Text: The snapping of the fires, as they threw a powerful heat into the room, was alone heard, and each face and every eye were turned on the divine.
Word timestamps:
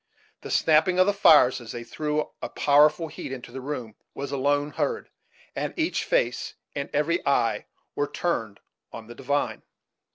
The 0.41 0.49
snapping 0.49 0.97
of 0.97 1.05
the 1.05 1.13
fires, 1.13 1.61
as 1.61 1.73
they 1.73 1.83
threw 1.83 2.27
a 2.41 2.49
powerful 2.49 3.07
heat 3.07 3.31
into 3.31 3.51
the 3.51 3.61
room, 3.61 3.93
was 4.15 4.31
alone 4.31 4.71
heard, 4.71 5.11
and 5.55 5.75
each 5.77 6.05
face 6.05 6.55
and 6.75 6.89
every 6.91 7.23
eye 7.23 7.67
were 7.93 8.07
turned 8.07 8.61
on 8.91 9.05
the 9.05 9.13
divine. 9.13 9.61